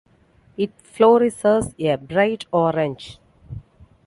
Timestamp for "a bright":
1.77-2.47